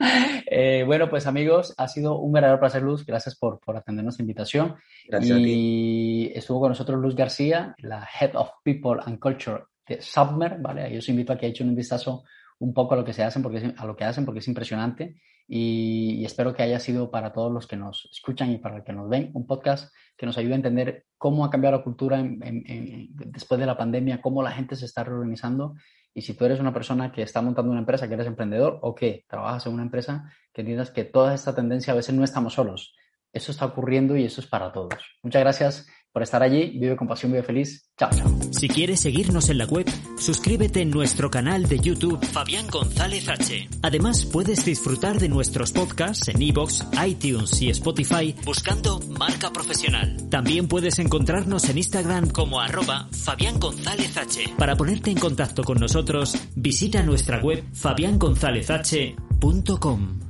Eh, 0.49 0.83
bueno, 0.85 1.09
pues 1.09 1.27
amigos, 1.27 1.73
ha 1.77 1.89
sido 1.89 2.19
un 2.19 2.31
verdadero 2.31 2.59
placer, 2.59 2.81
Luz. 2.81 3.05
Gracias 3.05 3.35
por, 3.35 3.59
por 3.59 3.75
atender 3.75 4.03
nuestra 4.03 4.23
invitación. 4.23 4.75
Gracias 5.07 5.37
y 5.39 6.31
estuvo 6.33 6.61
con 6.61 6.69
nosotros 6.69 6.99
Luz 7.01 7.15
García, 7.15 7.75
la 7.79 8.07
Head 8.19 8.35
of 8.35 8.49
People 8.63 9.01
and 9.05 9.19
Culture 9.19 9.63
de 9.85 10.01
Submer, 10.01 10.57
¿vale? 10.59 10.89
Yo 10.91 10.99
os 10.99 11.09
invito 11.09 11.33
a 11.33 11.37
que 11.37 11.47
echen 11.47 11.67
un 11.67 11.75
vistazo 11.75 12.23
un 12.59 12.73
poco 12.73 12.93
a 12.93 12.97
lo 12.97 13.03
que 13.03 13.13
se 13.13 13.23
hacen, 13.23 13.41
porque 13.43 13.73
a 13.75 13.85
lo 13.85 13.95
que 13.95 14.05
hacen, 14.05 14.25
porque 14.25 14.39
es 14.39 14.47
impresionante. 14.47 15.15
Y, 15.47 16.25
espero 16.25 16.53
que 16.53 16.63
haya 16.63 16.79
sido 16.79 17.09
para 17.09 17.31
todos 17.31 17.51
los 17.51 17.67
que 17.67 17.77
nos 17.77 18.09
escuchan 18.11 18.51
y 18.51 18.57
para 18.57 18.77
los 18.77 18.85
que 18.85 18.93
nos 18.93 19.09
ven 19.09 19.31
un 19.33 19.47
podcast 19.47 19.93
que 20.17 20.25
nos 20.25 20.37
ayude 20.37 20.53
a 20.53 20.57
entender 20.57 21.05
cómo 21.17 21.45
ha 21.45 21.49
cambiado 21.49 21.77
la 21.77 21.83
cultura 21.83 22.21
después 22.21 23.59
de 23.59 23.65
la 23.65 23.77
pandemia, 23.77 24.21
cómo 24.21 24.43
la 24.43 24.51
gente 24.51 24.75
se 24.75 24.85
está 24.85 25.03
reorganizando 25.03 25.75
y 26.17 26.23
si 26.23 26.33
tú 26.33 26.45
eres 26.45 26.59
una 26.59 26.73
persona 26.73 27.11
que 27.11 27.21
está 27.21 27.43
montando 27.43 27.69
una 27.69 27.81
empresa, 27.81 28.07
que 28.07 28.15
eres 28.15 28.25
emprendedor 28.25 28.79
o 28.81 28.95
que 28.95 29.23
trabajas 29.27 29.67
en 29.67 29.73
una 29.73 29.83
empresa, 29.83 30.33
que 30.51 30.61
entiendas 30.61 30.89
que 30.89 31.03
toda 31.03 31.35
esta 31.35 31.53
tendencia 31.53 31.93
a 31.93 31.95
veces 31.95 32.15
no 32.15 32.23
estamos 32.23 32.55
solos. 32.55 32.95
Eso 33.31 33.51
está 33.51 33.65
ocurriendo 33.65 34.17
y 34.17 34.23
eso 34.23 34.41
es 34.41 34.47
para 34.47 34.71
todos. 34.71 34.95
Muchas 35.21 35.41
gracias 35.43 35.87
por 36.17 36.23
estar 36.23 36.41
allí. 36.41 36.79
Vive 36.79 36.95
con 36.95 37.07
pasión, 37.07 37.31
vive 37.31 37.43
feliz. 37.43 37.91
Chao, 37.95 38.09
chao. 38.09 38.27
Si 38.49 38.67
quieres 38.67 39.01
seguirnos 39.01 39.49
en 39.49 39.59
la 39.59 39.65
web, 39.65 39.85
suscríbete 40.17 40.81
en 40.81 40.89
nuestro 40.89 41.29
canal 41.29 41.67
de 41.67 41.77
YouTube 41.77 42.25
Fabián 42.25 42.65
González 42.71 43.29
H. 43.29 43.69
Además, 43.83 44.25
puedes 44.25 44.65
disfrutar 44.65 45.19
de 45.19 45.29
nuestros 45.29 45.73
podcasts 45.73 46.27
en 46.29 46.41
iBox, 46.41 46.87
iTunes 47.05 47.61
y 47.61 47.69
Spotify 47.69 48.33
buscando 48.43 48.99
Marca 49.19 49.53
Profesional. 49.53 50.17
También 50.31 50.67
puedes 50.67 50.97
encontrarnos 50.97 51.69
en 51.69 51.77
Instagram 51.77 52.31
como 52.31 52.61
arroba 52.61 53.09
Fabián 53.11 53.59
González 53.59 54.17
H. 54.17 54.55
Para 54.57 54.75
ponerte 54.75 55.11
en 55.11 55.19
contacto 55.19 55.63
con 55.63 55.77
nosotros, 55.77 56.35
visita 56.55 57.03
nuestra 57.03 57.43
web 57.43 57.63
fabiangonzalezh.com. 57.73 60.26